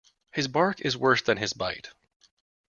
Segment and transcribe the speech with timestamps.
[0.31, 1.89] His bark is worse than his bite.